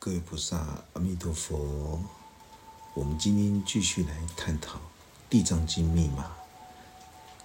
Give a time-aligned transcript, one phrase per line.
[0.00, 0.56] 各位菩萨，
[0.92, 2.00] 阿弥陀佛。
[2.94, 4.76] 我们今天继续来探讨
[5.28, 6.30] 《地藏经》密码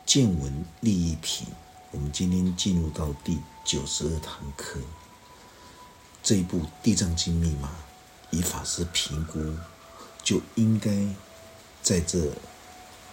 [0.05, 1.47] 见闻利益品。
[1.89, 4.79] 我们今天进入到第九十二堂课。
[6.21, 7.71] 这一部《地藏经》密码，
[8.29, 9.39] 以法师评估，
[10.23, 10.91] 就应该
[11.81, 12.31] 在这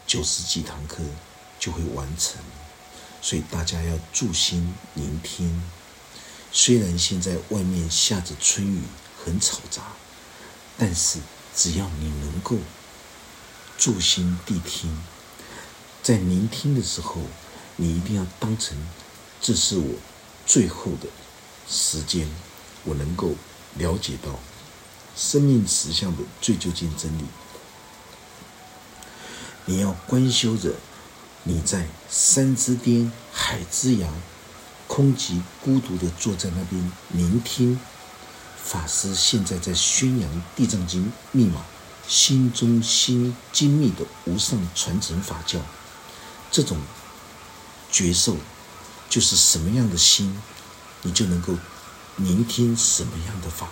[0.06, 1.02] 九十几堂课
[1.58, 2.42] 就会完成。
[3.22, 5.62] 所以大家要注心聆听。
[6.52, 8.82] 虽然现在外面下着春雨。
[9.24, 9.82] 很嘈杂，
[10.78, 11.18] 但是
[11.54, 12.56] 只要你能够
[13.76, 15.02] 住心谛听，
[16.02, 17.20] 在聆听的时候，
[17.76, 18.76] 你一定要当成
[19.40, 19.94] 这是我
[20.46, 21.08] 最后的
[21.68, 22.28] 时间，
[22.84, 23.34] 我能够
[23.76, 24.38] 了解到
[25.16, 27.24] 生命实相的最究竟真理。
[29.66, 30.74] 你要观修着
[31.44, 34.08] 你在山之巅、海之涯，
[34.88, 37.78] 空寂孤独的坐在那边聆听。
[38.62, 41.64] 法师现在在宣扬《地藏经》密码，
[42.06, 45.60] 心中心精密的无上传承法教。
[46.52, 46.78] 这种
[47.90, 48.36] 觉受，
[49.08, 50.40] 就是什么样的心，
[51.02, 51.56] 你就能够
[52.16, 53.68] 聆听什么样的法。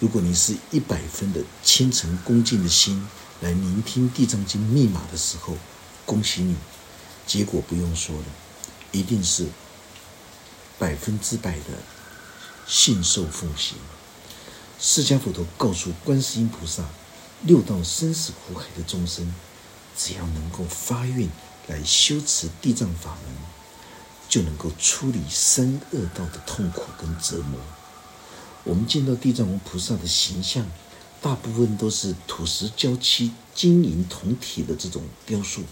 [0.00, 3.08] 如果你是一百分的虔诚恭敬的心
[3.40, 5.56] 来聆听《地藏经》密码的时候，
[6.04, 6.56] 恭喜你，
[7.24, 8.24] 结果不用说了，
[8.90, 9.46] 一定是
[10.76, 11.78] 百分之百的。
[12.66, 13.76] 信受奉行，
[14.80, 16.84] 释迦佛陀告诉观世音菩萨，
[17.42, 19.34] 六道生死苦海的众生，
[19.96, 21.28] 只要能够发愿
[21.66, 23.34] 来修持地藏法门，
[24.28, 27.60] 就能够出离三恶道的痛苦跟折磨。
[28.64, 30.64] 我们见到地藏王菩萨的形象，
[31.20, 35.62] 大部分都是土石交漆、金银铜铁的这种雕塑，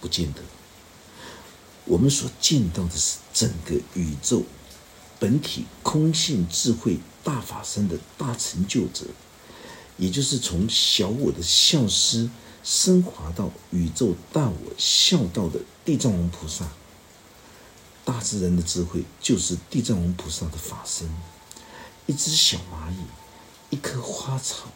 [0.00, 0.40] 不见得。
[1.86, 4.42] 我们所见到的是整个宇宙。
[5.18, 9.06] 本体空性智慧大法身的大成就者，
[9.96, 12.28] 也就是从小我的孝师
[12.62, 16.68] 升华到宇宙大我孝道的地藏王菩萨。
[18.04, 21.08] 大自然的智慧就是地藏王菩萨的法身。
[22.06, 24.68] 一只小蚂蚁，一棵花草，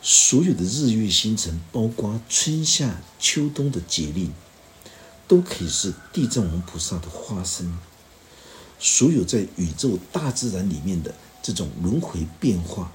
[0.00, 4.32] 所有的日月星辰，包括春夏秋冬的节令，
[5.26, 7.76] 都可以是地藏王菩萨的化身。
[8.78, 12.92] 所有在宇宙大自然里面的这种轮回变化，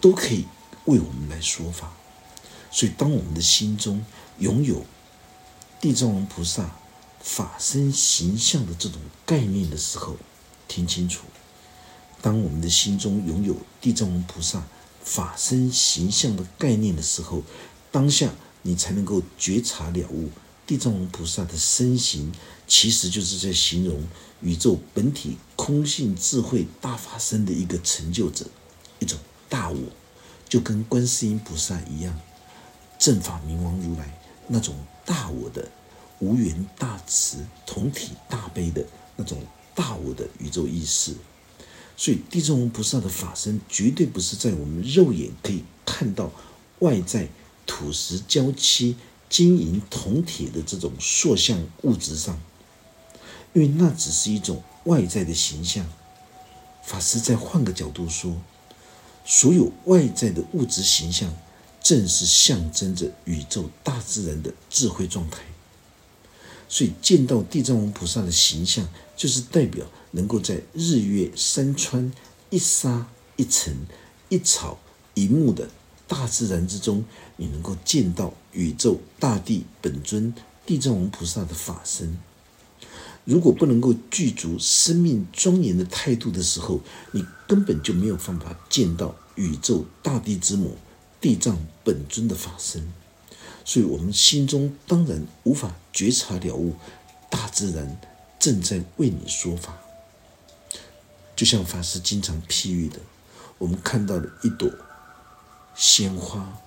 [0.00, 0.46] 都可以
[0.86, 1.92] 为我们来说法。
[2.70, 4.02] 所以，当我们的心中
[4.38, 4.86] 拥有
[5.80, 6.70] 地藏王菩萨
[7.20, 10.16] 法身形象的这种概念的时候，
[10.66, 11.24] 听清楚：
[12.22, 14.62] 当我们的心中拥有地藏王菩萨
[15.04, 17.42] 法身形象的概念的时候，
[17.90, 18.32] 当下
[18.62, 20.30] 你才能够觉察了悟。
[20.72, 22.32] 地藏王菩萨的身形，
[22.66, 24.02] 其实就是在形容
[24.40, 28.46] 宇宙本体空性智慧大法身的一个成就者，
[28.98, 29.18] 一种
[29.50, 29.78] 大我，
[30.48, 32.18] 就跟观世音菩萨一样，
[32.98, 34.18] 正法明王如来
[34.48, 34.74] 那种
[35.04, 35.70] 大我的
[36.20, 38.82] 无缘大慈、同体大悲的
[39.16, 39.36] 那种
[39.74, 41.14] 大我的宇宙意识。
[41.98, 46.32] 所以，地藏王菩萨的法身绝对不是在我们肉眼可以看到
[46.78, 47.28] 外在
[47.66, 48.96] 土石交漆。
[49.32, 52.38] 金银铜铁的这种塑像物质上，
[53.54, 55.86] 因为那只是一种外在的形象。
[56.84, 58.36] 法师再换个角度说，
[59.24, 61.34] 所有外在的物质形象，
[61.82, 65.40] 正是象征着宇宙大自然的智慧状态。
[66.68, 72.12] 所以见到地藏王菩萨的形象，就是代表能够在日月山川、
[72.50, 73.74] 一沙一尘、
[74.28, 74.78] 一草
[75.14, 75.70] 一木的。
[76.08, 77.02] 大自然之中，
[77.38, 82.18] 你能够见到宇宙大地本尊地藏王菩萨的法身。
[83.24, 86.80] 如果不能够具足生命庄严的态度的时候，
[87.12, 90.76] 你根本就没有办法见到宇宙大地之母
[91.20, 92.92] 地藏本尊的法身。
[93.64, 96.74] 所以，我们心中当然无法觉察了悟，
[97.30, 98.00] 大自然
[98.40, 99.78] 正在为你说法。
[101.36, 102.98] 就像法师经常譬喻的，
[103.58, 104.68] 我们看到了一朵。
[105.76, 106.60] 鲜花，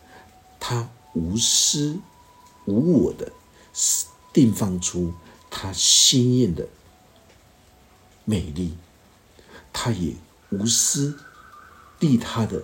[0.60, 2.00] 它无私
[2.66, 3.32] 无我的
[4.32, 5.14] 定放出
[5.50, 6.68] 它鲜艳的
[8.26, 8.76] 美丽，
[9.72, 10.14] 它也
[10.50, 11.18] 无私
[12.00, 12.64] 利他的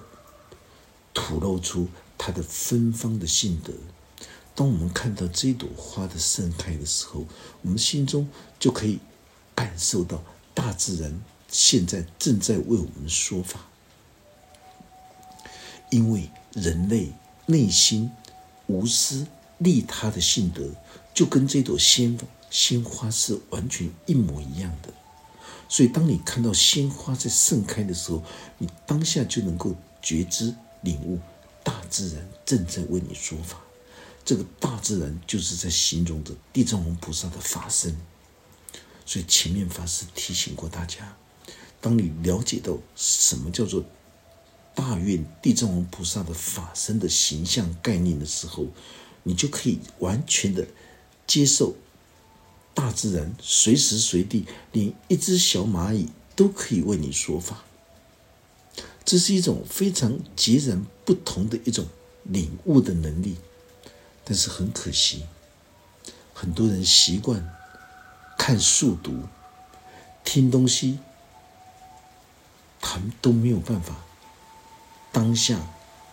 [1.13, 1.88] 吐露出
[2.18, 3.74] 它的芬芳的性德。
[4.53, 7.25] 当我们看到这朵花的盛开的时候，
[7.62, 8.27] 我们心中
[8.59, 9.00] 就可以
[9.56, 10.21] 感受到
[10.53, 13.62] 大自然现在正在为我们说法。
[15.89, 17.13] 因为人类
[17.45, 18.12] 内心
[18.71, 19.27] 无私
[19.57, 20.69] 利他的性德，
[21.13, 22.18] 就跟这朵鲜
[22.50, 24.94] 鲜花是完全一模一样的，
[25.69, 28.21] 所以，当你看到鲜花在盛开的时候，
[28.57, 31.18] 你当下就能够觉知、领悟，
[31.63, 33.62] 大自然正在为你说法。
[34.25, 37.95] 这个大自然就是在形容着地藏王菩萨的法身。
[39.06, 41.15] 所以，前面法师提醒过大家，
[41.79, 43.83] 当你了解到什么叫做
[44.81, 48.65] 大愿地藏王菩萨的法身的形象概念的时候，
[49.21, 50.65] 你就可以完全的
[51.27, 51.75] 接受。
[52.73, 57.63] 大自然随时随地，连一只小蚂蚁都可以为你说法。
[59.05, 61.85] 这是一种非常截然不同的一种
[62.23, 63.37] 领悟的能力。
[64.25, 65.25] 但是很可惜，
[66.33, 67.47] 很多人习惯
[68.35, 69.27] 看速读、
[70.23, 70.97] 听东西，
[72.79, 73.95] 他们都没有办法
[75.11, 75.67] 当下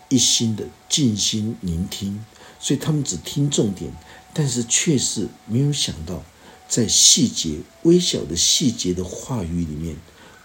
[0.08, 2.24] 一心的静心聆听，
[2.58, 3.92] 所以他们只听重点，
[4.34, 6.24] 但是却是没有想到。
[6.68, 9.96] 在细节微小的细节的话语里面，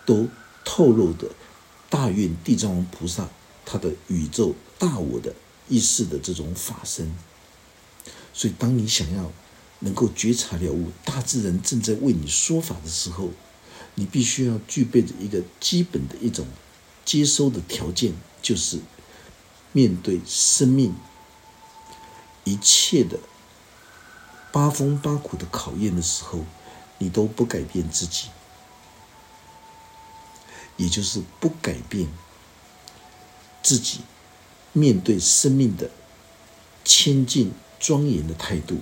[0.06, 0.30] 都
[0.64, 1.30] 透露的
[1.90, 3.28] 大愿地藏王菩萨
[3.66, 5.36] 他的宇宙大我的
[5.68, 7.14] 意识的这种法身。
[8.34, 9.30] 所以，当你想要
[9.80, 13.32] 能够觉察了悟大自然正在为你说法的时候，
[13.96, 16.48] 你必须要具备着一个基本的一种
[17.04, 18.14] 接收的条件，
[18.44, 18.80] 就是
[19.72, 20.94] 面对生命
[22.44, 23.18] 一切的。
[24.52, 26.46] 八风八苦的考验的时候，
[27.00, 28.28] 你都不改变自己，
[30.78, 32.08] 也就是不改变
[33.64, 34.02] 自己
[34.74, 35.90] 面对生命的
[36.86, 38.78] 谦敬庄严的态度。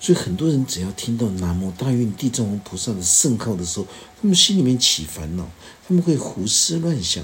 [0.00, 3.86] 所以，很多人只要听到南无大愿地藏王菩萨的圣号的时候，
[4.18, 5.46] 他们心里面起烦恼，
[5.86, 7.22] 他们会胡思乱想：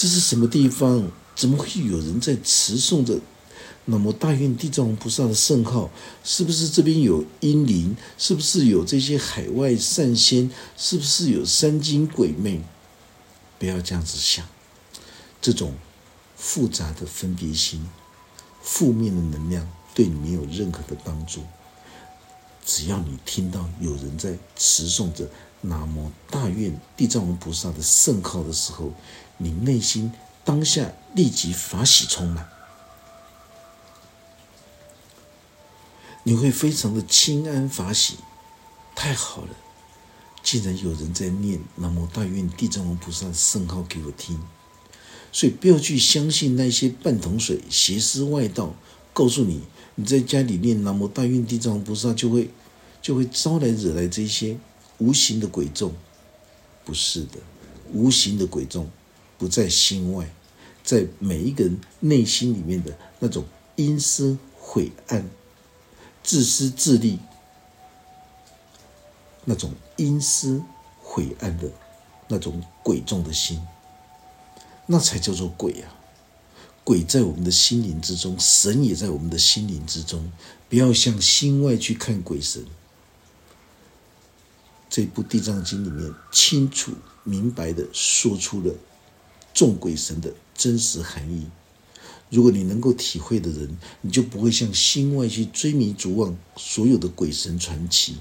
[0.00, 1.10] 这是什么地方？
[1.36, 3.20] 怎么会有人在持诵着？
[3.84, 5.90] 那么大愿地藏菩萨的圣号，
[6.24, 7.94] 是不是这边有阴灵？
[8.16, 10.50] 是不是有这些海外善仙？
[10.78, 12.62] 是不是有三精鬼魅？
[13.58, 14.48] 不要这样子想，
[15.42, 15.74] 这种
[16.34, 17.86] 复杂的分别心、
[18.62, 21.42] 负面的能量，对你没有任何的帮助。
[22.72, 25.28] 只要你听到有人在持诵着
[25.60, 28.92] 南无大愿地藏王菩萨的圣号的时候，
[29.38, 30.12] 你内心
[30.44, 32.48] 当下立即法喜充满。
[36.22, 38.18] 你会非常的清安法喜，
[38.94, 39.48] 太好了！
[40.40, 44.40] 竟然有人在念南无大愿地藏王菩萨圣号给我听，
[45.32, 48.76] 所以不要去相信那些半桶水、邪思外道
[49.12, 49.62] 告诉你，
[49.96, 52.48] 你在家里念南无大愿地藏王菩萨就会
[53.00, 54.58] 就会招来惹来这些
[54.98, 55.94] 无形的鬼众。
[56.84, 57.38] 不是的，
[57.92, 58.90] 无形的鬼众
[59.38, 60.32] 不在心外，
[60.82, 63.44] 在每一个人内心里面的那种
[63.76, 65.28] 阴森晦暗。
[66.22, 67.18] 自私自利，
[69.46, 70.62] 那种阴私
[71.02, 71.70] 晦暗的
[72.28, 73.60] 那种鬼众的心，
[74.86, 75.96] 那才叫做鬼啊！
[76.84, 80.30] 鬼在我们的心灵之中，神也在我们的心灵之中。
[80.68, 82.64] 不要向心外去看鬼神。
[84.90, 86.92] 这部《地藏经》里面清楚
[87.22, 88.74] 明白的说出了
[89.54, 91.46] 众鬼神的真实含义。
[92.28, 98.16] 如果你能够体会的人，你就不会向心外去追迷逐望所有的鬼神传奇，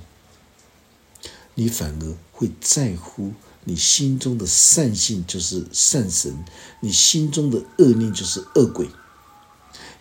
[1.56, 3.33] 你反而会在乎
[3.63, 6.44] 你心中的善性就是善神，
[6.81, 8.90] 你心中的恶念就是恶鬼，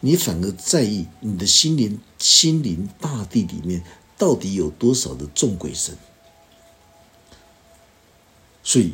[0.00, 3.82] 你反而在意你的心灵心灵大地里面
[4.18, 5.96] 到底有多少的众鬼神。
[8.68, 8.92] 所以，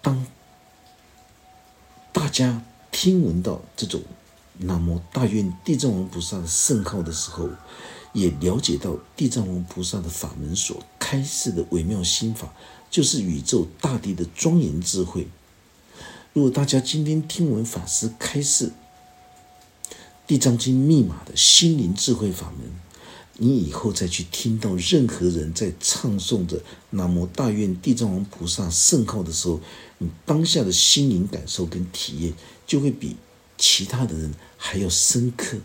[0.00, 0.24] 当
[2.12, 2.62] 大家。
[2.90, 4.02] 听闻到这种
[4.56, 7.48] 南无大愿地藏王菩萨圣号的时候，
[8.12, 12.52] 也了解到地藏王菩萨的法门所开示的微妙心法，
[12.90, 15.28] 就是宇宙大地的庄严智慧。
[16.32, 18.72] 如果大家今天听闻法师开示
[20.26, 22.68] 地藏经密码的心灵智慧法门，
[23.38, 29.60] 你以后再去听到任何人在唱诵着南无大愿地藏王菩萨圣号的时候，
[29.98, 32.34] 你当下的心灵感受跟体验。
[32.68, 33.16] 就会比
[33.56, 35.56] 其他的人还要深刻，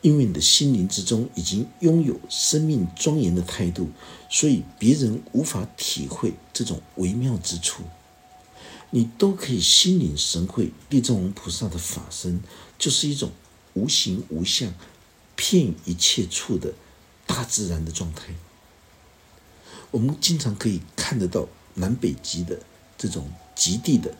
[0.00, 3.88] 因为你的心灵之中已经拥有生命庄严的态度，
[4.30, 7.82] 所以别人无法体会这种微妙之处，
[8.90, 10.70] 你都可以心领神会。
[10.88, 12.40] 地藏王菩萨的法身
[12.78, 13.32] 就是一种
[13.74, 14.72] 无形无相、
[15.38, 16.74] 遍一切处的
[17.24, 18.34] 大自然的状态。
[19.92, 22.58] 我们经常可以看得到南北极的
[22.98, 24.12] 这种极地的。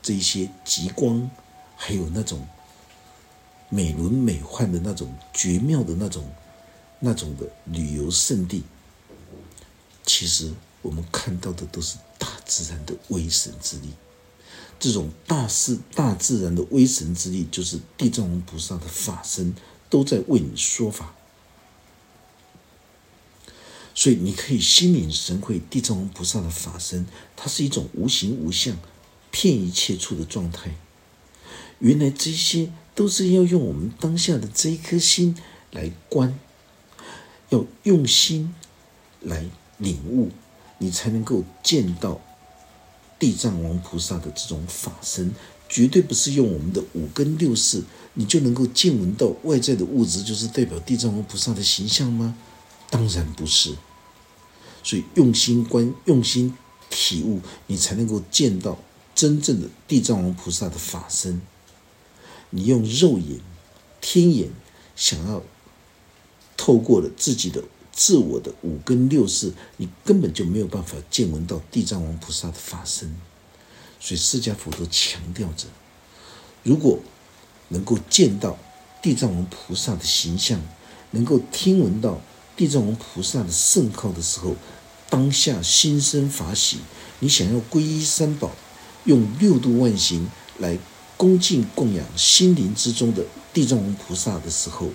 [0.00, 1.28] 这些极光，
[1.76, 2.46] 还有那种
[3.68, 6.24] 美轮美奂的那种绝妙的那种
[7.00, 8.62] 那种的旅游胜地，
[10.06, 13.90] 其实我们看到的都是大自然的威神之力。
[14.78, 19.52] 这种大势大自然的威神之力，就是地藏王菩萨的法身
[19.90, 21.14] 都在为你说法。
[23.94, 28.76] 所以你可以心领神会地藏王菩萨的法身，它是一种无形无相、
[29.32, 30.76] 骗一切处的状态。
[31.80, 35.36] 原来这些都是要用我们当下的这一颗心
[35.72, 36.38] 来观，
[37.48, 38.54] 要用心
[39.20, 39.46] 来
[39.78, 40.30] 领悟，
[40.78, 42.20] 你才能够见到
[43.18, 45.34] 地藏王菩萨的这种法身。
[45.68, 47.82] 绝对不是用我们的五根六识，
[48.14, 52.36] 你就能够见闻到外在的物质，就是代表地藏王菩萨的形象吗？
[52.88, 53.74] 当然不是。
[54.82, 56.54] 所以用心观，用心
[56.88, 58.78] 体悟，你才能够见到
[59.14, 61.42] 真正的地藏王菩萨的法身。
[62.50, 63.40] 你用肉眼、
[64.00, 64.48] 天眼
[64.96, 65.42] 想要
[66.56, 73.14] 透过了自己的自我的五根六识，你根本就没有办法见闻到地藏王菩萨的法身。
[74.00, 75.66] 所以释迦佛都强调着，
[76.62, 76.98] 如果
[77.68, 78.56] 能够见到
[79.02, 80.60] 地藏王菩萨的形象，
[81.10, 82.20] 能够听闻到
[82.56, 84.54] 地藏王菩萨的圣号的时候，
[85.10, 86.78] 当下心生法喜，
[87.20, 88.50] 你想要皈依三宝，
[89.04, 90.28] 用六度万行
[90.58, 90.78] 来
[91.16, 94.90] 恭敬供养心灵之中的地藏王菩萨的时候，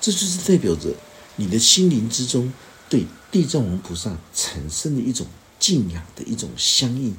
[0.00, 0.94] 这就是代表着
[1.36, 2.52] 你的心灵之中
[2.88, 5.26] 对地藏王菩萨产生的一种
[5.58, 7.14] 敬仰的一种相应。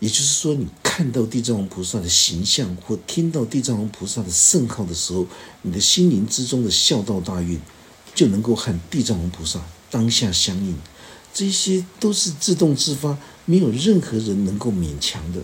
[0.00, 5.26] 也就是说，你看到地藏王菩萨的形象，或听到地藏王菩萨的圣号的时候，
[5.62, 7.60] 你的心灵之中的孝道大运
[8.14, 9.60] 就能够和地藏王菩萨。
[9.90, 10.74] 当下相应，
[11.34, 15.42] 这些都是自动自发，没有任何人能够勉强的，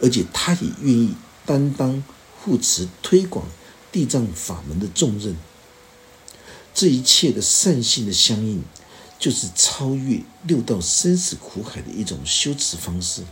[0.00, 1.14] 而且他也愿意
[1.44, 2.02] 担当
[2.40, 3.46] 护持推广
[3.90, 5.36] 地藏法门的重任。
[6.72, 8.62] 这一切的善性的相应，
[9.18, 13.22] 就是超越六道生死苦海的一种修持方式。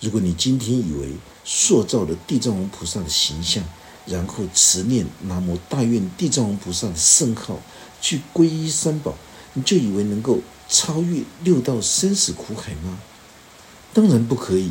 [0.00, 1.12] 如果你今天以为
[1.44, 3.64] 塑造了地藏王菩萨的形象，
[4.06, 7.60] 然后持念南无大愿地藏王菩萨圣号。
[8.00, 9.16] 去皈依三宝，
[9.54, 10.38] 你就以为能够
[10.68, 13.00] 超越六道生死苦海吗？
[13.92, 14.70] 当然不可以，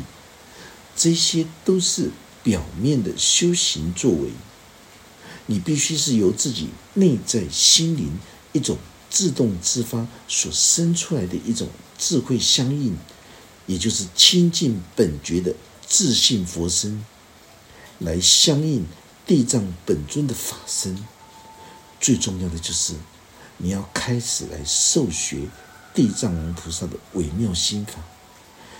[0.95, 4.29] 这些都是表面的修行作为。
[5.47, 8.17] 你必须是由自己内在心灵
[8.53, 8.77] 一种
[9.09, 11.67] 自动自发所生出来的一种
[11.97, 12.95] 智慧相应，
[13.67, 15.53] 也就是亲近本觉的
[15.85, 17.05] 自信佛身，
[17.99, 18.87] 来相应
[19.27, 20.97] 地藏本尊的法身。
[22.01, 22.95] 最重要的就是。
[23.59, 25.47] 你要开始来受学
[25.91, 27.93] 地藏王菩萨的微妙心法，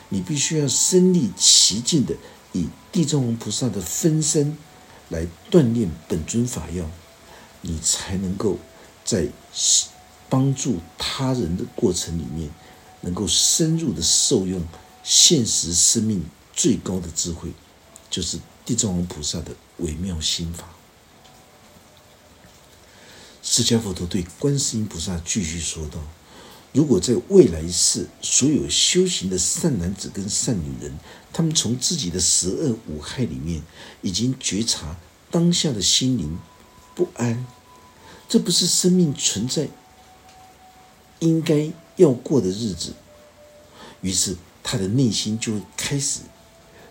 [0.10, 2.16] 你必须要身历其境的
[2.54, 4.56] 以地藏王菩萨的分身
[5.10, 6.88] 来锻炼本尊法要，
[7.62, 8.60] 你才能够
[9.04, 9.28] 在
[10.30, 12.48] 帮助他人的过程里面，
[13.02, 14.62] 能够深入的受用
[15.04, 16.24] 现实生命
[16.54, 17.52] 最高的智慧，
[18.10, 20.70] 就是地藏王菩萨的微妙心法。
[23.42, 26.02] 释迦佛陀对观世音菩萨继续说道
[26.74, 31.00] ：“如果在未来世，所有修行的善男子跟善女人，
[31.32, 33.62] 他们从自己的十恶五害里面，
[34.02, 34.98] 已经觉察
[35.32, 36.38] 当下的心灵
[36.94, 37.48] 不安，
[38.28, 39.70] 这不是生命存在
[41.20, 42.94] 应该要过的日子。
[44.02, 46.22] 于是他的内心就会开始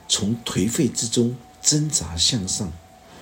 [0.08, 2.72] 从颓废之中挣扎向上，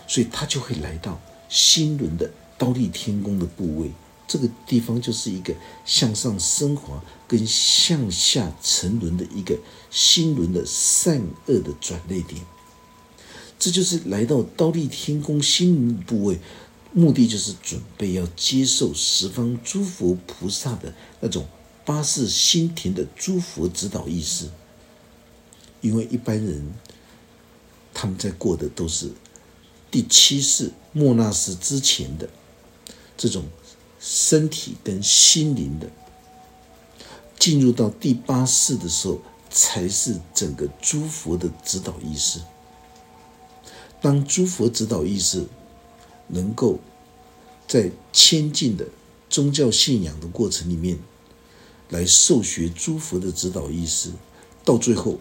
[0.09, 3.91] 所以他就会来到心轮的。”刀立天宫的部位，
[4.29, 5.53] 这个地方就是一个
[5.85, 9.59] 向上升华跟向下沉沦的一个
[9.91, 12.41] 心轮的善恶的转捩点。
[13.59, 16.39] 这就是来到刀立天宫心轮部位，
[16.93, 21.49] 目的就是准备要接受十方诸佛菩萨的那种
[21.85, 24.49] 八世心田的诸佛指导意识。
[25.81, 26.73] 因为一般人
[27.93, 29.11] 他们在过的都是
[29.91, 32.29] 第七世莫那斯之前的。
[33.17, 33.45] 这种
[34.01, 35.89] 身体跟心灵的
[37.39, 42.41] 进入到第八世的时候，才是整个诸佛的指导意识。
[44.01, 45.47] 当诸佛指导意识
[46.27, 46.81] 能够
[47.69, 48.87] 在谦进的
[49.31, 50.99] 宗教信仰的过程里面
[51.95, 54.11] 来受学诸佛的指导意识，
[54.65, 55.17] 到最后，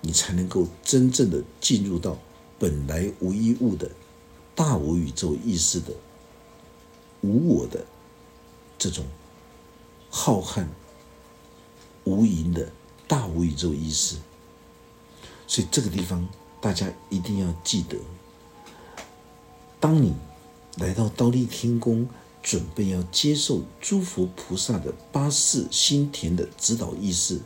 [0.00, 2.16] 你才能够真正的进入到
[2.60, 3.90] 本来无一物的。
[4.54, 5.92] 大无宇宙意识的
[7.20, 7.84] 无我的
[8.76, 9.04] 这种
[10.10, 10.66] 浩瀚
[12.02, 12.68] 无垠的
[13.06, 14.16] 大无宇宙意识，
[15.46, 16.28] 所以这个地方
[16.60, 17.96] 大家一定要记得：
[19.78, 20.14] 当你
[20.76, 22.08] 来到刀立天宫
[22.42, 27.40] 准备要接受诸佛菩萨的八世心田的指导意识，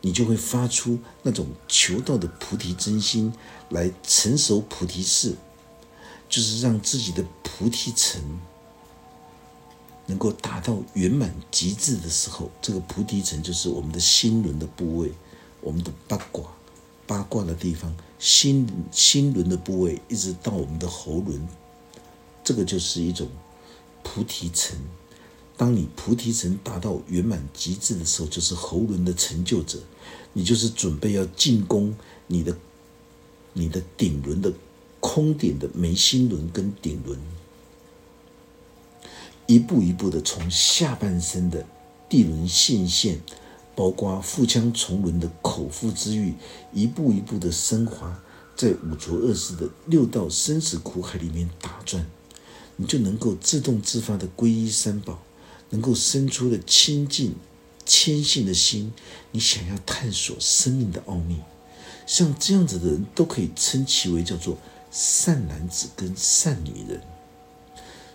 [0.00, 3.32] 你就会发出那种求道的菩提真心，
[3.70, 5.34] 来成熟菩提寺，
[6.28, 8.22] 就是让自己的菩提城
[10.06, 15.10] 能够达到圆满极致的时候，这个菩提城就是我们的心轮的部位，
[15.62, 16.44] 我们的八卦
[17.06, 21.48] 八卦的地方，心心轮的部位，一直到我们的喉轮，
[22.44, 23.26] 这个就是一种
[24.04, 24.78] 菩提城。
[25.56, 29.80] 当你菩提城达到圆满极致的时候，就是喉轮的成就者，
[30.32, 31.94] 你就是准备要进攻
[32.26, 32.56] 你的
[33.52, 34.52] 你的顶轮的
[34.98, 37.18] 空点的眉心轮跟顶轮。
[39.46, 41.64] 一步一步的从下半身的
[42.08, 43.20] 地轮线线，
[43.76, 46.34] 包括腹腔重轮的口腹之欲，
[46.72, 48.20] 一步一步的升华，
[48.56, 52.04] 在五浊恶世的六道生死苦海里面打转，
[52.76, 55.22] 你就能够自动自发的皈依三宝，
[55.70, 57.34] 能够生出了清净
[57.86, 58.92] 谦信的心。
[59.30, 61.38] 你想要探索生命的奥秘，
[62.06, 64.58] 像这样子的人都可以称其为叫做
[64.90, 67.00] 善男子跟善女人。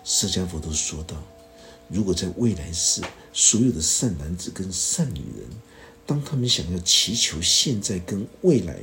[0.04, 1.22] 释迦佛都说到，
[1.88, 3.02] 如果在未来世，
[3.32, 5.46] 所有的善男子跟善女人，
[6.06, 8.80] 当他们想要祈求现在跟未来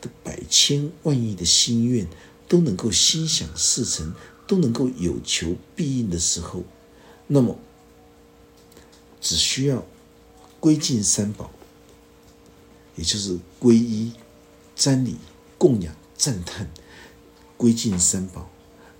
[0.00, 2.06] 的百千万亿的心愿
[2.48, 4.14] 都能够心想事成，
[4.48, 6.64] 都能够有求必应的时候，
[7.28, 7.56] 那么
[9.20, 9.84] 只需要
[10.58, 11.48] 归敬三宝，
[12.96, 14.10] 也就是皈依、
[14.76, 15.16] 瞻礼、
[15.56, 16.68] 供养、赞叹，
[17.56, 18.50] 归敬三宝，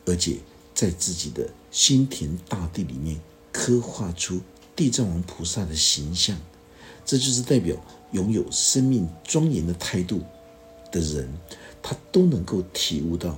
[0.07, 0.39] 而且。
[0.75, 4.41] 在自己的心田大地里面刻画出
[4.77, 6.39] 地藏王菩萨的形象，
[7.05, 7.77] 这就是代表
[8.13, 10.23] 拥有生命庄严的态度
[10.93, 11.29] 的人，
[11.83, 13.37] 他都能够体悟到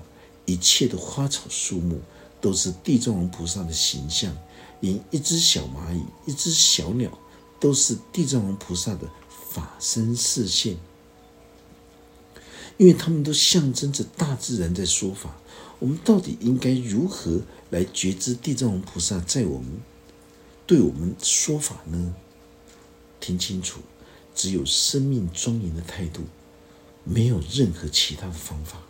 [0.50, 2.00] 一切的花草树木
[2.40, 4.36] 都是地藏王菩萨的形象，
[4.80, 7.16] 连一只小蚂蚁、一只小鸟
[7.60, 9.08] 都是地藏王菩萨的
[9.52, 10.76] 法身视线，
[12.78, 15.36] 因为他们都象征着大自然在说法。
[15.78, 19.80] 我们到底应该如何来觉知地藏王菩萨在我们
[20.66, 22.16] 对我们说法呢？
[23.20, 23.80] 听清楚，
[24.34, 26.22] 只有生命庄严的态度，
[27.04, 28.82] 没有任何其他的方法。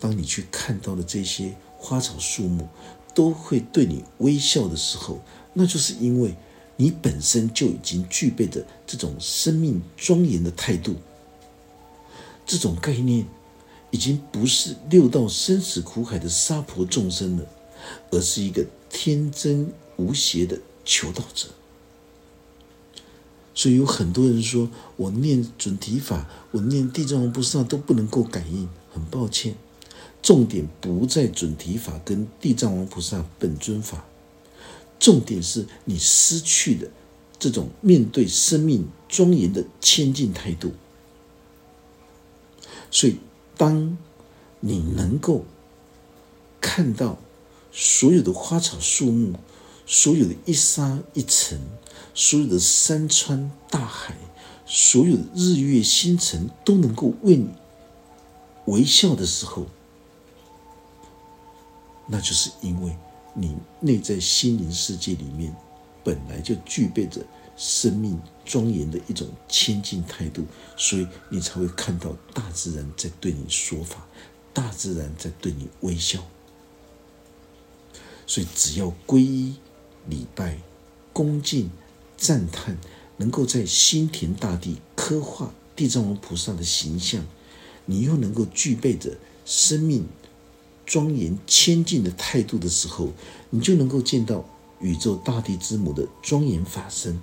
[0.00, 2.68] 当你去看到了这些花草树木
[3.14, 5.20] 都会对你微笑的时候，
[5.52, 6.34] 那就是因为
[6.76, 10.96] 你本身就已经具备着这种生命庄严的态度，
[12.44, 13.26] 这种概念。
[13.92, 17.46] 已经不是六道生死苦海的沙婆众生了，
[18.10, 21.48] 而是一个天真无邪的求道者。
[23.54, 28.68] 所以有很多人说我念准提法，我念地藏王菩萨都不能够感应。
[28.92, 29.54] 很抱歉，
[30.26, 34.04] 重点不在准提法跟地藏王菩萨本尊法，
[34.98, 36.90] 重点是你失去的
[37.38, 40.72] 这种面对生命庄严的谦敬态度。
[42.90, 43.18] 所以。
[43.58, 43.96] 当
[44.60, 45.46] 你能够
[46.60, 47.18] 看到
[47.72, 49.32] 所有的花草树木，
[49.86, 51.58] 所有的一沙一尘，
[52.14, 54.14] 所有的山川大海，
[54.66, 57.48] 所有的日月星辰都能够为你
[58.66, 59.64] 微笑的时候，
[62.06, 62.96] 那就是因为
[63.34, 65.54] 你内在心灵世界里面
[66.04, 67.20] 本来就具备着。
[67.58, 70.44] 生命庄严的一种亲近态度，
[70.76, 74.06] 所以你才会看到大自然在对你说法，
[74.52, 76.22] 大自然在对你微笑。
[78.26, 79.56] 所以只要皈依、
[80.06, 80.58] 礼拜、
[81.14, 81.70] 恭敬、
[82.18, 82.76] 赞叹，
[83.16, 87.24] 能够在心田大地刻画地藏王菩萨的形象，
[87.86, 89.16] 你又能够具备着
[89.46, 90.06] 生命
[90.86, 93.08] 庄严谦敬的态度的时候，
[93.50, 94.44] 你就能够见到
[94.80, 97.20] 宇宙大地之母的庄严法身。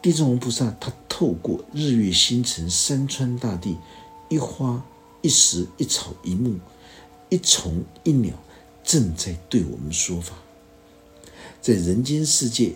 [0.00, 3.76] 地藏王菩萨，他透过日月星辰、山川大地、
[4.28, 4.82] 一花
[5.20, 6.58] 一石、一草一木、
[7.28, 8.34] 一虫一鸟，
[8.82, 10.34] 正在对我们说法。
[11.60, 12.74] 在人间世界，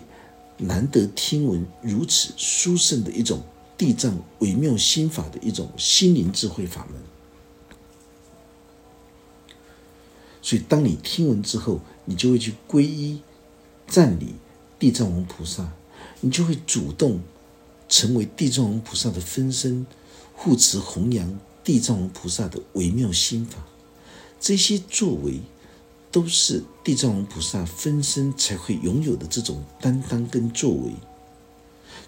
[0.57, 3.41] 难得听闻如此殊胜的一种
[3.77, 7.01] 地藏微妙心法的一种心灵智慧法门。
[10.47, 13.19] 所以，当你听闻之后，你就会去皈依、
[13.85, 14.35] 赞礼
[14.79, 15.73] 地藏王菩萨。
[16.21, 17.19] 你就会主动
[17.89, 19.85] 成为地藏王菩萨的分身，
[20.33, 23.57] 护持弘扬地藏王菩萨的微妙心法。
[24.39, 25.41] 这些作为
[26.13, 30.93] 都是地藏王菩萨分身才会拥有的这种担当跟作为，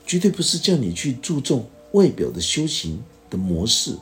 [0.08, 3.97] 绝对不是叫你去注重外表的修行的模式，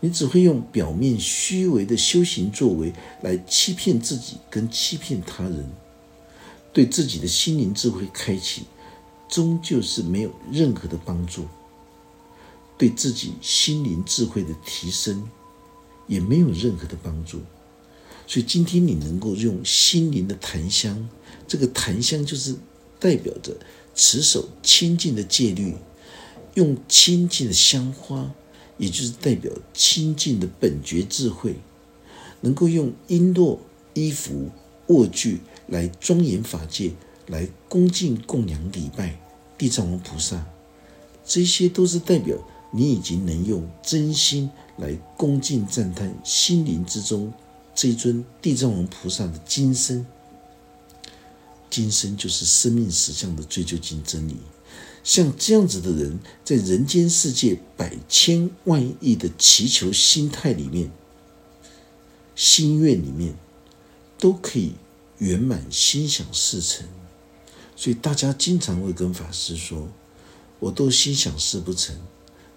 [0.00, 5.68] 你只会用表面虚伪的修行作为来欺骗自己跟欺骗他人，
[6.72, 8.64] 对自己的心灵智慧开启，
[9.28, 11.42] 终究是没有任何的帮助；
[12.76, 15.28] 对自己心灵智慧的提升，
[16.06, 17.40] 也没有任何的帮助。
[18.26, 21.08] 所以今天你能够用心灵的檀香，
[21.48, 22.54] 这个檀香就是
[23.00, 23.56] 代表着
[23.94, 25.74] 持守清净的戒律，
[26.54, 28.30] 用清净的香花。
[28.78, 31.56] 也就是代表清净的本觉智慧，
[32.40, 33.58] 能够用璎珞、
[33.94, 34.50] 衣服、
[34.88, 36.92] 卧具来庄严法界，
[37.26, 39.18] 来恭敬供养礼拜
[39.56, 40.46] 地藏王菩萨，
[41.24, 42.36] 这些都是代表
[42.72, 47.32] 你已经能用真心来恭敬赞叹心灵之中
[47.74, 50.06] 这尊地藏王菩萨的今生。
[51.68, 54.36] 今生就是生命实相的追究经真理。
[55.06, 60.90] 像这样子的人，在人间世界百千万亿的祈求心态里面、
[62.34, 63.36] 心愿里面，
[64.18, 64.72] 都可以
[65.18, 66.84] 圆满心想事成。
[67.76, 69.88] 所以大家经常会跟法师说
[70.58, 71.96] ：“我都心想事不成。”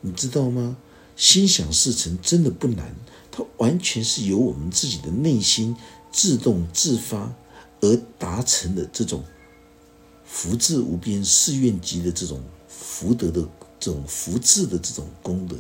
[0.02, 0.76] 你知道吗？
[1.16, 2.96] 心想事成真的不难，
[3.32, 5.78] 它完全是由我们自己的内心
[6.12, 7.32] 自动自发
[7.82, 9.24] 而达成的这种。
[10.32, 13.42] 福至无边誓愿集的这种福德的
[13.80, 15.58] 这种福智的这种功德，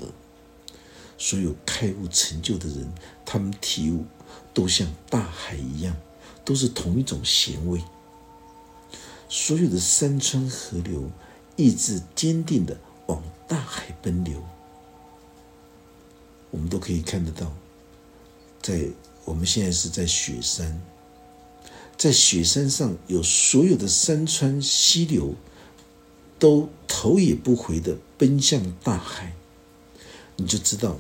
[1.18, 2.88] 所有开悟成就的人，
[3.26, 4.06] 他们体悟
[4.54, 5.98] 都像大海一样，
[6.46, 7.84] 都是同一种咸味。
[9.28, 11.10] 所有的山川河流，
[11.56, 14.42] 意志坚定的往大海奔流。
[16.52, 17.52] 我们都可以看得到，
[18.62, 18.88] 在
[19.26, 20.80] 我们现在是在雪山。
[22.00, 25.36] 在雪山上有所有的山川溪流，
[26.40, 29.36] 都头也不回的奔向大海，
[30.38, 30.98] 你就知道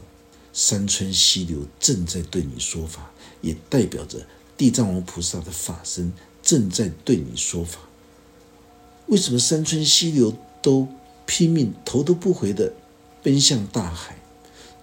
[0.51, 6.12] 山川溪流正在对你说法，也代表着地藏王菩萨的法身
[6.43, 7.79] 正在对你说法。
[9.07, 10.85] 为什么山川溪流都
[11.25, 12.73] 拼命头都不回的
[13.23, 14.17] 奔向大海？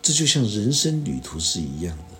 [0.00, 2.15] 这就像人生旅途是一样的。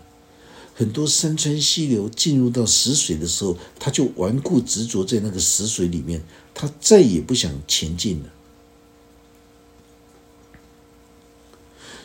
[0.79, 6.23] 很多山川溪流进入到死水的时候，他就顽固执着在那个死水里面，
[6.55, 8.29] 他再也不想前进了。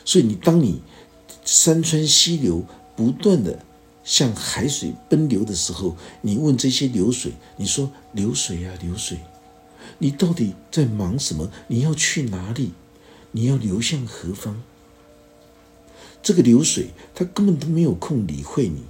[0.05, 0.81] 所以，你当你
[1.43, 3.65] 山川溪流不断的
[4.05, 9.19] 向海水奔流的时候，你问这些流水，你说：“流水呀，流水，
[9.97, 11.51] 你到底在忙什么？
[11.67, 12.71] 你要去哪里？
[13.31, 14.63] 你要流向何方？”
[16.23, 18.83] 这个流水，他根本都没有空理会你，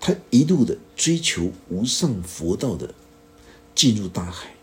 [0.00, 2.94] 他一路的追求无上佛道的
[3.74, 4.54] 进入大海。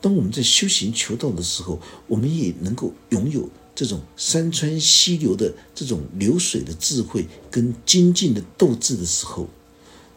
[0.00, 9.48] 当我们在修行求道的时候，我们也能够拥有这种山川溪流的这种流水的智慧跟精进的斗志的时候，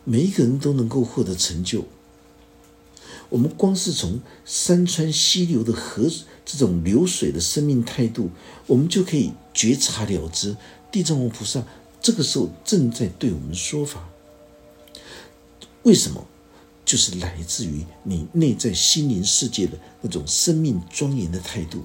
[0.06, 1.86] 每一个人都能够获得成就。
[3.30, 6.08] 我们光是从山川溪流的河
[6.46, 8.30] 这种流水的生命态度，
[8.68, 10.56] 我们就可以觉察了之。
[10.94, 11.66] 地藏王菩萨
[12.00, 14.08] 这个时候正在对我们说法，
[15.82, 16.24] 为什么？
[16.86, 21.84] 就是来自于你内在心灵世界的那种生命庄严的态度，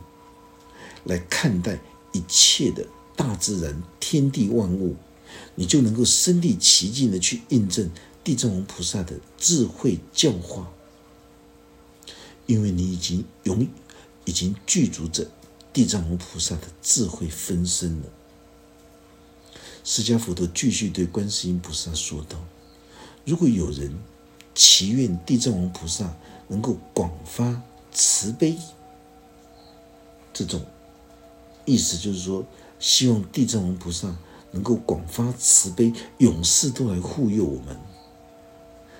[1.04, 1.78] 来看待
[2.12, 4.94] 一切的大自然、天地万物，
[5.54, 7.88] 你就能够身临其境的去印证
[8.22, 10.70] 地藏王菩萨的智慧教化，
[12.44, 13.66] 因为你已经永
[14.26, 15.26] 已经具足着
[15.72, 18.06] 地藏王菩萨的智慧分身了。
[19.90, 22.36] 释迦佛陀继续对观世音菩萨说道
[23.24, 23.90] ：“如果有人
[24.54, 26.14] 祈愿地藏王菩萨
[26.48, 28.58] 能够广发慈悲，
[30.30, 30.60] 这种
[31.64, 32.44] 意思就是说，
[32.78, 34.14] 希望地藏王菩萨
[34.50, 37.74] 能够广发慈悲，永世都来护佑我们，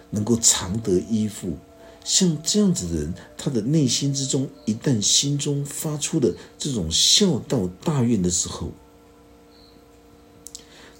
[0.09, 1.59] 能够常得依附。
[2.03, 8.72] 像这样子的人，他的内心之中一旦心中发出的这种孝道大愿的时候。”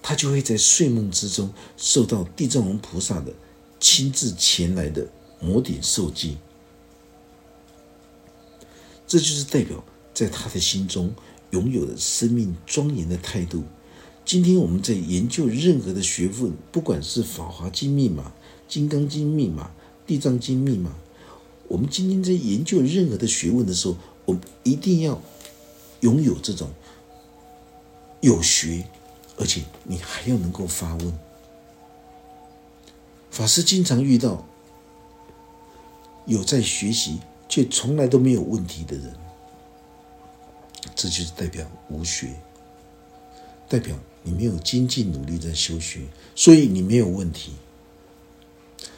[0.09, 3.31] 他就会在睡梦之中受到地藏王菩萨的
[3.79, 5.07] 亲自前来的
[5.39, 6.39] 摩顶受记，
[9.07, 11.15] 这就是代表在他的心中
[11.51, 13.63] 拥有了生命庄严的态度。
[14.25, 18.33] 今天我们在研究任何的学问，不管是法华经密码、
[18.67, 19.71] 金刚经密码、
[20.07, 20.91] 地藏经密码，
[21.69, 25.21] 我们今天在研究任何的学问的时候，我们一定要
[26.01, 26.71] 拥有这种
[28.23, 28.87] 有学。
[29.39, 31.19] 而且你还要能够发问。
[33.31, 34.45] 法师经常遇到
[36.27, 39.15] 有在学习却从来都没有问题的人，
[40.95, 42.35] 这就是代表无学，
[43.69, 46.01] 代表你没有精进努力在修学，
[46.35, 47.53] 所以你没有问题。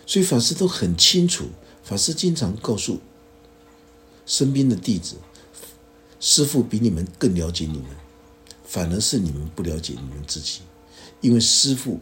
[0.06, 1.48] 所以法师都很清楚，
[1.84, 2.98] 法师经常告诉
[4.26, 5.16] 身边的弟子，
[6.18, 7.86] 师傅比你们更了解你们，
[8.70, 10.60] 反而是你们不了解你们自己，
[11.20, 11.98] 因为师傅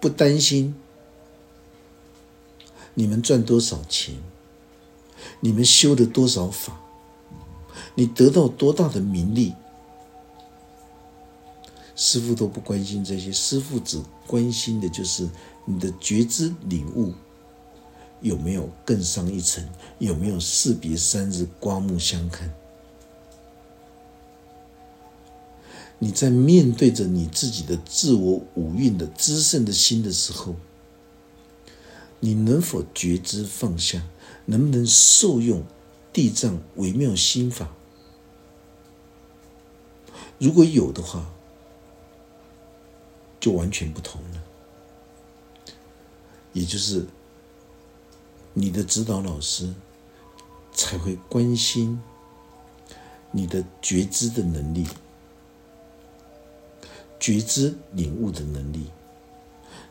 [0.00, 0.74] 不担心
[2.94, 4.14] 你们赚多少钱，
[5.40, 6.80] 你们修的多少法，
[7.94, 9.52] 你得到多大的名利。
[11.94, 15.28] 师傅都不关心这些，师傅只关心的就是
[15.66, 17.12] 你的觉知领悟
[18.22, 19.62] 有没有更上一层，
[19.98, 22.50] 有没有士别三日刮目相看。
[25.98, 30.54] 你在面对着你自己的自我五蕴的滋盛的心的时候，
[32.20, 34.02] 你能否觉知放下？
[34.46, 35.64] 能不能受用
[36.12, 37.74] 地藏微妙心法？
[40.38, 41.30] 如果有的话。
[43.40, 44.42] 就完全不同了，
[46.54, 47.06] 也就是
[48.54, 49.74] 你的指导老师
[50.72, 52.00] 才会关心
[53.32, 54.86] 你的觉知的能力、
[57.24, 58.84] 觉知领悟的能力。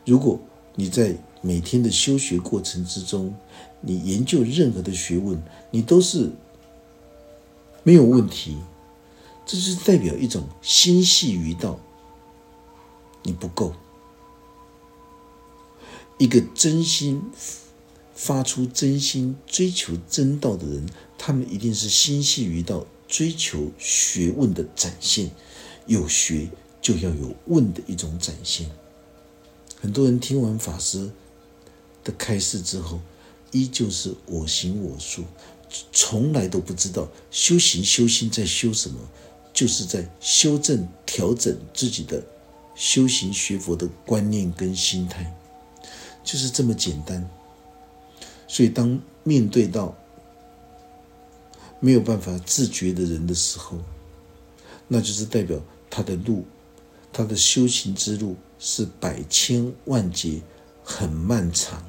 [0.06, 0.38] 如果
[0.76, 3.34] 你在每天的修学过程之中，
[3.80, 5.42] 你研究任何的学问，
[5.72, 6.30] 你都是
[7.82, 8.56] 没有问题，
[9.44, 11.80] 这是代表一种心系于道。
[13.24, 13.74] 你不够，
[16.18, 17.20] 一个真心
[18.14, 25.32] 发出真心追求真道的人，他们一定是心系于道，追求学问的展现。
[25.86, 26.48] 有学
[26.84, 28.70] 就要有问的一种展现。
[29.80, 31.10] 很多人听完法师
[32.04, 33.00] 的开示之后，
[33.52, 35.24] 依旧是我行我素，
[35.90, 39.00] 从来都不知道修行修心在修什么，
[39.54, 42.22] 就是在修正调整自己的。
[42.76, 45.32] 修行学佛的观念跟心态，
[46.24, 47.30] 就是这么简单。
[48.48, 49.96] 所以，当面对到
[51.78, 53.78] 没有办法自觉的人的时候，
[54.88, 56.44] 那就是代表他的路，
[57.14, 60.42] 他的修行之路是百千万劫，
[60.82, 61.82] 很漫长。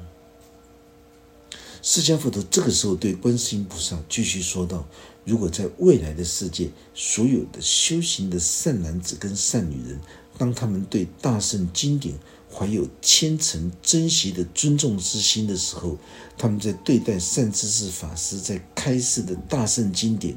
[1.82, 4.86] 释迦佛陀这个时候对观世音菩萨继续说道
[5.26, 10.00] ：“如果在未来的世界，所有的修行的善男子跟善女人。”
[10.38, 12.14] 当他们对大圣经典
[12.52, 15.96] 怀有虔诚珍惜的尊重之心的时候，
[16.36, 20.36] 他们在对待善知识法师在开示的大圣经典，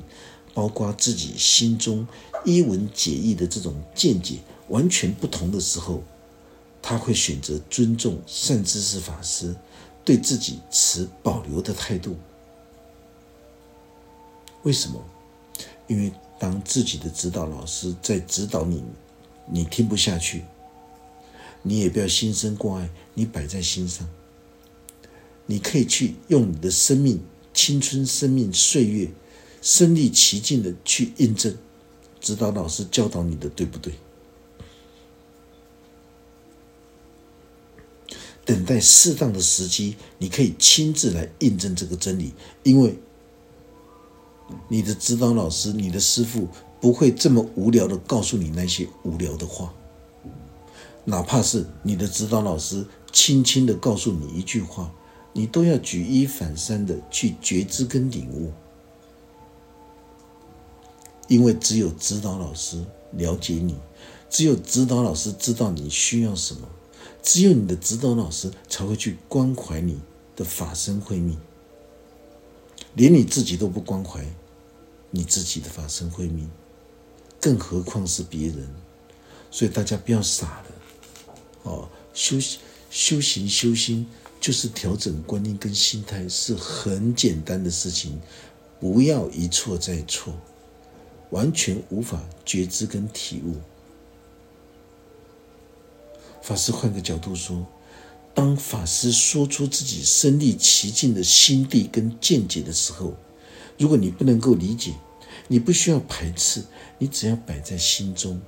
[0.53, 2.07] 包括自己心中
[2.45, 6.03] 一文解义的这种见解完全不同的时候，
[6.81, 9.55] 他会选择尊重善知识法师，
[10.03, 12.15] 对自己持保留的态度。
[14.63, 15.03] 为什么？
[15.87, 18.83] 因为当自己的指导老师在指导你。
[19.51, 20.43] 你听不下去，
[21.63, 24.07] 你也不要心生挂碍，你摆在心上。
[25.47, 27.19] 你可以去用你的生命、
[27.51, 29.09] 青春、生命、岁月，
[29.59, 31.57] 身历其境的去印证，
[32.21, 33.91] 指导老师教导你的对不对？
[38.49, 42.33] 等待适当的时机，你可以亲自来印证这个真理，
[42.63, 42.97] 因为
[44.67, 46.47] 你的指导老师、你的师傅。
[46.81, 49.73] 不会这么无聊的告诉你那些无聊的话，
[51.03, 54.89] 哪怕是你的指导老师轻轻的告诉你一句话，
[55.33, 58.53] 你都要举一反三的去觉知跟领悟，
[61.27, 62.81] 因为只有指导老师
[63.11, 63.75] 了解你，
[64.29, 66.61] 只有指导老师知道你需要什么，
[67.21, 69.99] 只有你的指导老师才会去关怀你
[70.35, 71.37] 的法身慧命，
[72.95, 74.25] 连你自己都不关怀
[75.11, 76.49] 你自己的法身慧命。
[77.41, 78.67] 更何况是别人，
[79.49, 80.65] 所以大家不要傻了，
[81.63, 82.37] 哦，修
[82.89, 84.05] 修行修心
[84.41, 88.19] 就是调整观念跟心态，是很简单的事情，
[88.79, 90.33] 不要一错再错，
[91.29, 93.55] 完全无法觉知跟体悟。
[96.49, 97.63] 法师换个角度说，
[98.33, 103.13] 当法师说出自己身历其境的心地跟见解的时候，
[103.77, 104.95] 如果你不能够理解，
[105.47, 106.63] 你不需要排斥。
[106.97, 108.41] 你只要摆在心中，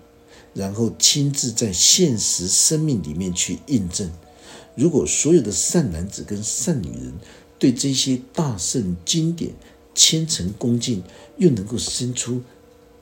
[0.56, 4.12] 然后亲自在现实生命里面去印证。
[4.74, 7.14] 如果所有的善男子跟善女人
[7.60, 9.54] 对这些大圣经典
[9.94, 11.04] 虔诚恭敬，
[11.38, 12.42] 又能够生出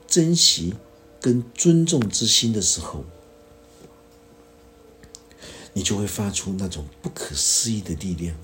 [0.06, 0.74] 珍惜
[1.22, 3.02] 跟尊重之心的时候，
[5.72, 8.36] 你就会发出那种不可思议的力量。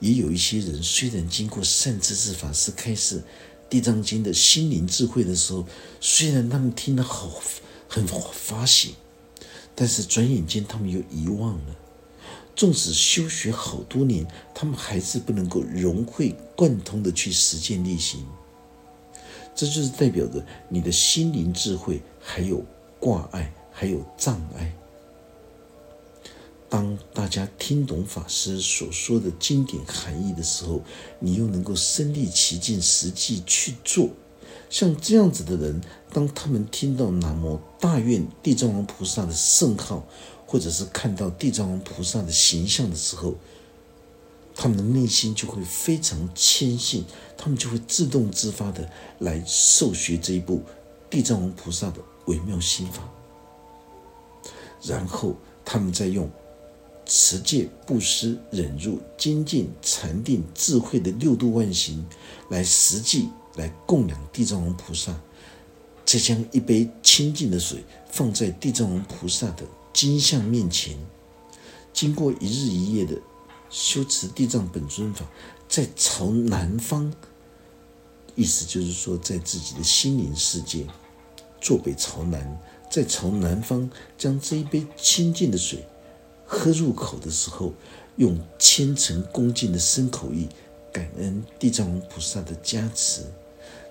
[0.00, 3.22] 也有一些人虽然经过善知识法师开示。
[3.68, 5.66] 《地藏经》的心灵智慧的时候，
[6.00, 7.28] 虽然他们听得好
[7.88, 8.94] 很发喜，
[9.74, 11.76] 但是转眼间他们又遗忘了。
[12.54, 14.24] 纵使修学好多年，
[14.54, 18.24] 他们还是不能够融会贯通的去实践力行。
[19.52, 22.64] 这就是代表着你的心灵智慧还有
[23.00, 24.72] 挂碍，还有障碍。
[26.76, 30.82] 当大家听懂法师所说的经典含义的时候，
[31.18, 34.10] 你又能够身历其境，实际去做。
[34.68, 35.80] 像这样子的人，
[36.12, 40.06] 当他们听到南无大愿地藏王菩萨的圣号，
[40.46, 43.36] 或者是看到地藏王菩萨的形象的时候，
[44.54, 47.06] 他们的内心就会非常谦信，
[47.38, 48.86] 他们就会自动自发的
[49.20, 50.60] 来受学这一部
[51.08, 53.02] 地藏王菩萨的微妙心法，
[54.82, 55.34] 然后
[55.64, 56.30] 他们再用。
[57.06, 62.04] 持戒、布施、忍辱、精进、禅定、智慧的六度万行，
[62.50, 65.18] 来实际来供养地藏王菩萨。
[66.04, 70.96] 再将一杯清净的水放在地藏王菩萨的金像面前，
[71.92, 73.16] 经过一日一夜的
[73.70, 75.24] 修持地藏本尊法，
[75.68, 77.12] 再朝南方，
[78.36, 80.86] 意思就是说，在自己的心灵世界，
[81.60, 85.84] 坐北朝南，再朝南方将这一杯清净的水。
[86.46, 87.74] 喝入口的时候，
[88.16, 90.48] 用虔诚恭敬的深口意，
[90.92, 93.22] 感恩地藏王菩萨的加持。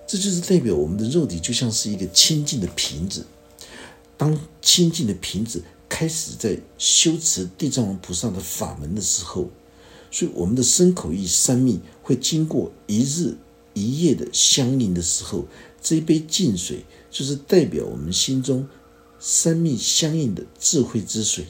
[0.06, 3.26] 这就是代表我们的肉体就像是一个清净的瓶子。
[4.16, 9.50] 当清净的瓶子开始在修持地藏王菩萨的法门的时候，
[10.10, 13.36] 所以我们的深口意三密会经过一日
[13.74, 15.44] 一夜的相应的时候，
[15.82, 18.66] 这一杯净水就是代表我们心中
[19.18, 21.44] 三密相应的智慧之水。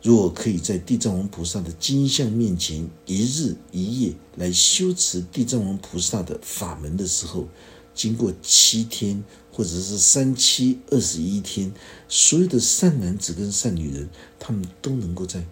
[0.00, 7.48] 若可以在地藏王菩萨的金像面前一日一夜来修持地藏王菩萨的法门的时候，
[7.94, 11.72] 经过七天或者是三七二十一天，
[12.08, 14.08] 所有的善男子跟善女人，
[14.38, 15.44] 他们都能够在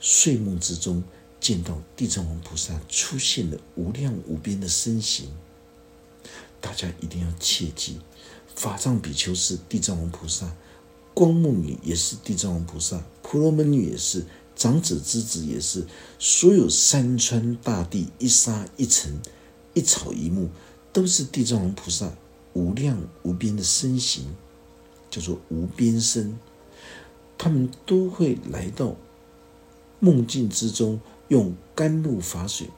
[0.00, 1.02] 睡梦之中
[1.40, 5.28] 见到地藏王菩萨出现的无量无边的身形。
[6.60, 8.00] 大家一定要切记，
[8.56, 10.52] 法藏比丘是地藏王菩萨。
[11.14, 15.84] 光目女也是地藏王菩萨，婆罗门女也是，长子之子也是，
[16.16, 19.20] 所有山川大地、一沙一尘、
[19.74, 20.48] 一草一木，
[20.92, 22.08] 都是地藏王菩萨
[22.52, 24.24] 无量无边的身形，
[25.10, 26.38] 叫做无边身。
[27.36, 28.94] 他们都会来到
[29.98, 32.68] 梦境之中，用甘露法水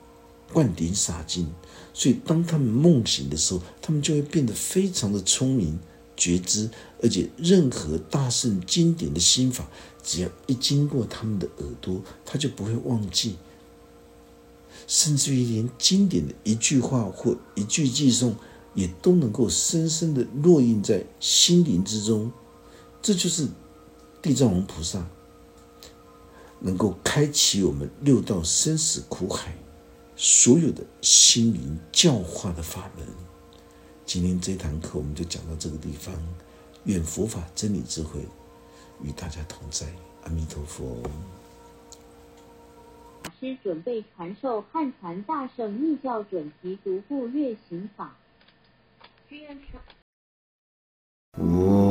[0.51, 1.47] 灌顶洒净，
[1.93, 5.79] 所以当他们梦醒的时候，他们就会变得非常的聪明。
[6.21, 6.69] 觉知，
[7.01, 9.71] 而且任何大圣经典的心法，
[10.09, 13.37] 只要一经过他们的耳朵，他就不会忘记。
[14.87, 18.33] 甚至于连经典的一句话或一句寄诵，
[18.73, 22.33] 也都能够深深的烙印在心灵之中。
[23.03, 23.47] 这就是
[24.23, 25.07] 地藏王菩萨
[26.61, 29.55] 能够开启我们六道生死苦海
[30.17, 33.07] 所有的心灵教化的法门。
[34.07, 36.15] 今天这堂课我们就讲到这个地方，
[36.85, 38.23] 愿佛法真理智慧
[39.03, 39.87] 与大家同在，
[40.25, 41.03] 阿弥陀佛。
[43.23, 48.15] 法师准备传授汉传大圣密教准提独步月行法。
[51.37, 51.88] 我。